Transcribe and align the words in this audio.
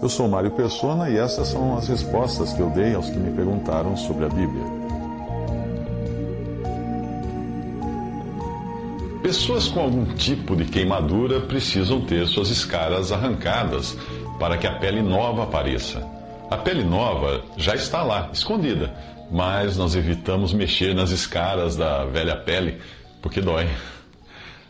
Eu 0.00 0.08
sou 0.08 0.28
Mário 0.28 0.50
Persona 0.52 1.10
e 1.10 1.18
essas 1.18 1.48
são 1.48 1.76
as 1.76 1.88
respostas 1.88 2.52
que 2.52 2.60
eu 2.60 2.70
dei 2.70 2.94
aos 2.94 3.10
que 3.10 3.18
me 3.18 3.34
perguntaram 3.34 3.96
sobre 3.96 4.26
a 4.26 4.28
Bíblia. 4.28 4.64
Pessoas 9.22 9.66
com 9.66 9.80
algum 9.80 10.04
tipo 10.14 10.54
de 10.54 10.64
queimadura 10.64 11.40
precisam 11.40 12.00
ter 12.00 12.26
suas 12.28 12.48
escaras 12.48 13.10
arrancadas 13.10 13.98
para 14.38 14.56
que 14.56 14.66
a 14.66 14.78
pele 14.78 15.02
nova 15.02 15.42
apareça. 15.42 16.00
A 16.48 16.56
pele 16.56 16.84
nova 16.84 17.42
já 17.56 17.74
está 17.74 18.02
lá, 18.02 18.30
escondida, 18.32 18.94
mas 19.30 19.76
nós 19.76 19.96
evitamos 19.96 20.52
mexer 20.52 20.94
nas 20.94 21.10
escaras 21.10 21.76
da 21.76 22.04
velha 22.04 22.36
pele 22.36 22.80
porque 23.20 23.40
dói. 23.40 23.68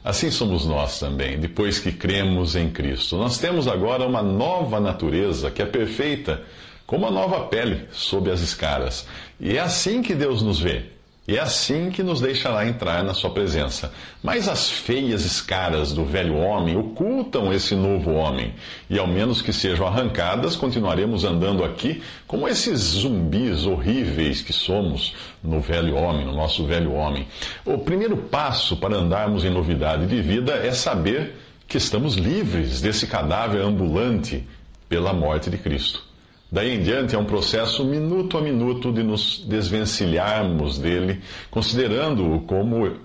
Assim 0.04 0.30
somos 0.30 0.64
nós 0.64 0.98
também, 0.98 1.38
depois 1.38 1.78
que 1.78 1.92
cremos 1.92 2.54
em 2.54 2.70
Cristo. 2.70 3.16
Nós 3.16 3.38
temos 3.38 3.66
agora 3.66 4.06
uma 4.06 4.22
nova 4.22 4.80
natureza 4.80 5.50
que 5.50 5.60
é 5.60 5.66
perfeita, 5.66 6.42
como 6.86 7.06
a 7.06 7.10
nova 7.10 7.46
pele 7.46 7.88
sob 7.92 8.30
as 8.30 8.40
escaras. 8.40 9.06
E 9.38 9.56
é 9.56 9.60
assim 9.60 10.00
que 10.00 10.14
Deus 10.14 10.40
nos 10.40 10.60
vê. 10.60 10.97
E 11.28 11.36
é 11.36 11.40
assim 11.40 11.90
que 11.90 12.02
nos 12.02 12.22
deixará 12.22 12.66
entrar 12.66 13.04
na 13.04 13.12
sua 13.12 13.28
presença. 13.28 13.92
Mas 14.22 14.48
as 14.48 14.70
feias 14.70 15.26
escaras 15.26 15.92
do 15.92 16.02
velho 16.02 16.34
homem 16.34 16.74
ocultam 16.74 17.52
esse 17.52 17.74
novo 17.74 18.12
homem. 18.12 18.54
E 18.88 18.98
ao 18.98 19.06
menos 19.06 19.42
que 19.42 19.52
sejam 19.52 19.86
arrancadas, 19.86 20.56
continuaremos 20.56 21.24
andando 21.24 21.62
aqui 21.62 22.02
como 22.26 22.48
esses 22.48 22.78
zumbis 22.78 23.66
horríveis 23.66 24.40
que 24.40 24.54
somos 24.54 25.14
no 25.44 25.60
velho 25.60 25.96
homem, 25.96 26.24
no 26.24 26.32
nosso 26.32 26.64
velho 26.64 26.94
homem. 26.94 27.28
O 27.62 27.76
primeiro 27.76 28.16
passo 28.16 28.78
para 28.78 28.96
andarmos 28.96 29.44
em 29.44 29.50
novidade 29.50 30.06
de 30.06 30.22
vida 30.22 30.54
é 30.54 30.72
saber 30.72 31.34
que 31.68 31.76
estamos 31.76 32.14
livres 32.14 32.80
desse 32.80 33.06
cadáver 33.06 33.60
ambulante 33.60 34.48
pela 34.88 35.12
morte 35.12 35.50
de 35.50 35.58
Cristo. 35.58 36.07
Daí 36.50 36.76
em 36.76 36.82
diante 36.82 37.14
é 37.14 37.18
um 37.18 37.24
processo 37.24 37.84
minuto 37.84 38.38
a 38.38 38.40
minuto 38.40 38.90
de 38.90 39.02
nos 39.02 39.44
desvencilharmos 39.46 40.78
dele, 40.78 41.20
considerando-o 41.50 42.40
como 42.40 42.96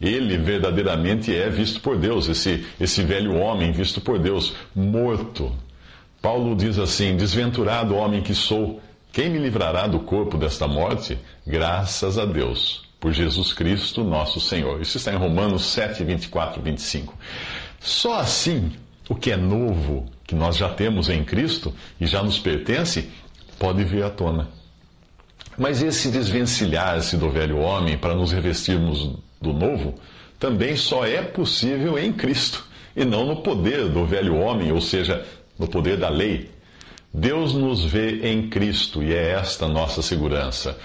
ele 0.00 0.36
verdadeiramente 0.38 1.34
é 1.34 1.48
visto 1.48 1.80
por 1.80 1.96
Deus, 1.96 2.28
esse, 2.28 2.66
esse 2.78 3.02
velho 3.02 3.36
homem 3.36 3.72
visto 3.72 4.00
por 4.00 4.18
Deus, 4.18 4.54
morto. 4.74 5.52
Paulo 6.20 6.54
diz 6.54 6.78
assim: 6.78 7.16
Desventurado 7.16 7.94
homem 7.94 8.22
que 8.22 8.34
sou, 8.34 8.80
quem 9.12 9.30
me 9.30 9.38
livrará 9.38 9.86
do 9.86 10.00
corpo 10.00 10.36
desta 10.36 10.68
morte? 10.68 11.18
Graças 11.46 12.18
a 12.18 12.24
Deus, 12.24 12.86
por 12.98 13.12
Jesus 13.12 13.52
Cristo, 13.52 14.04
nosso 14.04 14.40
Senhor. 14.40 14.80
Isso 14.80 14.98
está 14.98 15.12
em 15.12 15.16
Romanos 15.16 15.64
7, 15.66 16.04
24 16.04 16.62
25. 16.62 17.14
Só 17.80 18.20
assim 18.20 18.72
o 19.08 19.14
que 19.14 19.32
é 19.32 19.36
novo, 19.36 20.06
que 20.30 20.34
nós 20.36 20.56
já 20.56 20.68
temos 20.68 21.08
em 21.08 21.24
Cristo 21.24 21.74
e 22.00 22.06
já 22.06 22.22
nos 22.22 22.38
pertence, 22.38 23.10
pode 23.58 23.82
vir 23.82 24.04
à 24.04 24.10
tona. 24.10 24.48
Mas 25.58 25.82
esse 25.82 26.08
desvencilhar-se 26.08 27.16
do 27.16 27.28
velho 27.28 27.58
homem 27.58 27.98
para 27.98 28.14
nos 28.14 28.30
revestirmos 28.30 29.10
do 29.42 29.52
novo 29.52 29.96
também 30.38 30.76
só 30.76 31.04
é 31.04 31.20
possível 31.20 31.98
em 31.98 32.12
Cristo 32.12 32.64
e 32.94 33.04
não 33.04 33.26
no 33.26 33.42
poder 33.42 33.88
do 33.88 34.06
velho 34.06 34.36
homem, 34.36 34.70
ou 34.70 34.80
seja, 34.80 35.26
no 35.58 35.66
poder 35.66 35.96
da 35.96 36.08
lei. 36.08 36.48
Deus 37.12 37.52
nos 37.52 37.84
vê 37.84 38.30
em 38.30 38.48
Cristo 38.48 39.02
e 39.02 39.12
é 39.12 39.32
esta 39.32 39.66
nossa 39.66 40.00
segurança. 40.00 40.78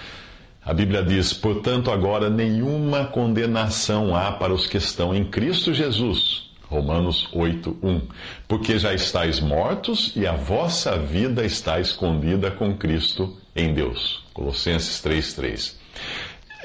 A 0.64 0.74
Bíblia 0.74 1.04
diz: 1.04 1.32
portanto, 1.32 1.88
agora 1.92 2.28
nenhuma 2.28 3.04
condenação 3.04 4.16
há 4.16 4.32
para 4.32 4.52
os 4.52 4.66
que 4.66 4.76
estão 4.76 5.14
em 5.14 5.24
Cristo 5.24 5.72
Jesus 5.72 6.46
Romanos 6.68 7.28
8, 7.32 7.76
1. 7.82 8.00
Porque 8.48 8.78
já 8.78 8.92
estáis 8.94 9.40
mortos 9.40 10.12
e 10.16 10.26
a 10.26 10.32
vossa 10.32 10.98
vida 10.98 11.44
está 11.44 11.80
escondida 11.80 12.50
com 12.50 12.76
Cristo 12.76 13.36
em 13.54 13.72
Deus. 13.72 14.24
Colossenses 14.32 15.00
3, 15.00 15.34
3. 15.34 15.78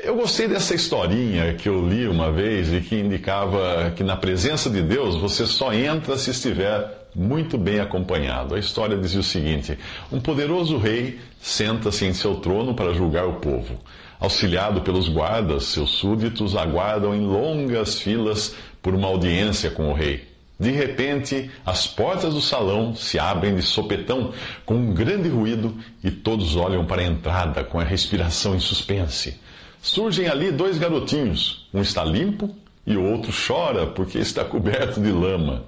Eu 0.03 0.15
gostei 0.15 0.47
dessa 0.47 0.73
historinha 0.73 1.53
que 1.53 1.69
eu 1.69 1.87
li 1.87 2.07
uma 2.07 2.31
vez 2.31 2.73
e 2.73 2.81
que 2.81 2.95
indicava 2.95 3.93
que 3.95 4.03
na 4.03 4.17
presença 4.17 4.69
de 4.69 4.81
Deus 4.81 5.15
você 5.15 5.45
só 5.45 5.71
entra 5.71 6.17
se 6.17 6.31
estiver 6.31 7.07
muito 7.15 7.57
bem 7.57 7.79
acompanhado. 7.79 8.55
A 8.55 8.59
história 8.59 8.97
dizia 8.97 9.19
o 9.19 9.23
seguinte: 9.23 9.77
um 10.11 10.19
poderoso 10.19 10.77
rei 10.77 11.19
senta-se 11.39 12.05
em 12.05 12.13
seu 12.13 12.35
trono 12.35 12.73
para 12.73 12.93
julgar 12.93 13.27
o 13.27 13.33
povo. 13.33 13.79
Auxiliado 14.19 14.81
pelos 14.81 15.09
guardas, 15.09 15.65
seus 15.65 15.91
súditos 15.91 16.55
aguardam 16.55 17.13
em 17.13 17.21
longas 17.21 17.99
filas 17.99 18.55
por 18.81 18.93
uma 18.93 19.07
audiência 19.07 19.69
com 19.71 19.89
o 19.89 19.93
rei. 19.93 20.31
De 20.59 20.69
repente, 20.69 21.49
as 21.65 21.87
portas 21.87 22.35
do 22.35 22.41
salão 22.41 22.93
se 22.93 23.17
abrem 23.17 23.55
de 23.55 23.63
sopetão 23.63 24.31
com 24.63 24.75
um 24.75 24.93
grande 24.93 25.27
ruído 25.27 25.75
e 26.03 26.11
todos 26.11 26.55
olham 26.55 26.85
para 26.85 27.01
a 27.01 27.05
entrada 27.05 27.63
com 27.63 27.79
a 27.79 27.83
respiração 27.83 28.55
em 28.55 28.59
suspense. 28.59 29.39
Surgem 29.81 30.27
ali 30.27 30.51
dois 30.51 30.77
garotinhos. 30.77 31.67
Um 31.73 31.81
está 31.81 32.03
limpo 32.03 32.55
e 32.85 32.95
o 32.95 33.03
outro 33.03 33.31
chora 33.31 33.87
porque 33.87 34.19
está 34.19 34.45
coberto 34.45 35.01
de 35.01 35.11
lama. 35.11 35.63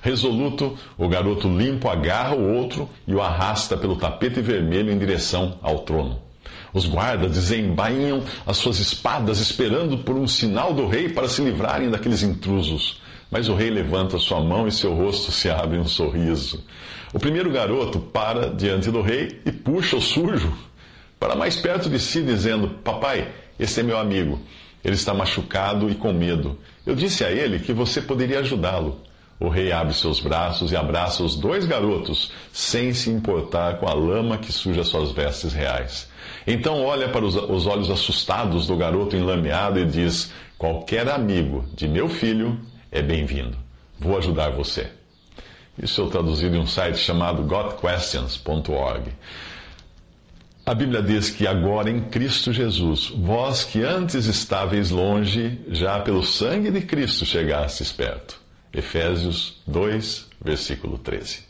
Resoluto, 0.00 0.78
o 0.96 1.06
garoto 1.06 1.46
limpo 1.46 1.88
agarra 1.88 2.34
o 2.34 2.56
outro 2.56 2.88
e 3.06 3.14
o 3.14 3.20
arrasta 3.20 3.76
pelo 3.76 3.96
tapete 3.96 4.40
vermelho 4.40 4.90
em 4.90 4.98
direção 4.98 5.58
ao 5.60 5.80
trono. 5.80 6.29
Os 6.72 6.86
guardas 6.86 7.32
desembainham 7.32 8.22
as 8.46 8.56
suas 8.56 8.78
espadas, 8.78 9.40
esperando 9.40 9.98
por 9.98 10.16
um 10.16 10.26
sinal 10.26 10.72
do 10.72 10.86
rei 10.86 11.08
para 11.08 11.28
se 11.28 11.42
livrarem 11.42 11.90
daqueles 11.90 12.22
intrusos. 12.22 13.00
Mas 13.30 13.48
o 13.48 13.54
rei 13.54 13.70
levanta 13.70 14.18
sua 14.18 14.40
mão 14.40 14.66
e 14.66 14.72
seu 14.72 14.94
rosto 14.94 15.30
se 15.30 15.48
abre 15.48 15.76
em 15.76 15.80
um 15.80 15.86
sorriso. 15.86 16.64
O 17.12 17.18
primeiro 17.18 17.50
garoto 17.50 17.98
para 18.00 18.50
diante 18.50 18.90
do 18.90 19.02
rei 19.02 19.40
e 19.44 19.52
puxa 19.52 19.96
o 19.96 20.02
sujo 20.02 20.52
para 21.18 21.36
mais 21.36 21.56
perto 21.56 21.90
de 21.90 21.98
si, 22.00 22.22
dizendo: 22.22 22.68
Papai, 22.82 23.28
esse 23.58 23.80
é 23.80 23.82
meu 23.82 23.98
amigo. 23.98 24.40
Ele 24.82 24.94
está 24.94 25.12
machucado 25.12 25.90
e 25.90 25.94
com 25.94 26.12
medo. 26.12 26.58
Eu 26.86 26.94
disse 26.94 27.22
a 27.24 27.30
ele 27.30 27.58
que 27.58 27.72
você 27.72 28.00
poderia 28.00 28.40
ajudá-lo. 28.40 29.00
O 29.40 29.48
rei 29.48 29.72
abre 29.72 29.94
seus 29.94 30.20
braços 30.20 30.70
e 30.70 30.76
abraça 30.76 31.22
os 31.22 31.34
dois 31.34 31.64
garotos, 31.64 32.30
sem 32.52 32.92
se 32.92 33.08
importar 33.08 33.78
com 33.78 33.88
a 33.88 33.94
lama 33.94 34.36
que 34.36 34.52
suja 34.52 34.84
suas 34.84 35.12
vestes 35.12 35.54
reais. 35.54 36.10
Então 36.46 36.84
olha 36.84 37.08
para 37.08 37.24
os, 37.24 37.34
os 37.34 37.66
olhos 37.66 37.90
assustados 37.90 38.66
do 38.66 38.76
garoto 38.76 39.16
enlameado 39.16 39.80
e 39.80 39.86
diz: 39.86 40.30
Qualquer 40.58 41.08
amigo 41.08 41.64
de 41.74 41.88
meu 41.88 42.06
filho 42.06 42.60
é 42.92 43.00
bem-vindo. 43.00 43.56
Vou 43.98 44.18
ajudar 44.18 44.50
você. 44.50 44.90
Isso 45.82 46.02
eu 46.02 46.10
traduzi 46.10 46.44
em 46.44 46.58
um 46.58 46.66
site 46.66 46.98
chamado 46.98 47.42
gotquestions.org. 47.44 49.10
A 50.66 50.74
Bíblia 50.74 51.02
diz 51.02 51.30
que 51.30 51.46
agora 51.46 51.88
em 51.90 52.02
Cristo 52.02 52.52
Jesus, 52.52 53.10
vós 53.16 53.64
que 53.64 53.82
antes 53.82 54.26
estáveis 54.26 54.90
longe, 54.90 55.58
já 55.68 55.98
pelo 56.00 56.22
sangue 56.22 56.70
de 56.70 56.82
Cristo 56.82 57.24
chegastes 57.24 57.90
perto. 57.90 58.38
Efésios 58.72 59.60
2, 59.66 60.28
versículo 60.40 60.98
13. 60.98 61.49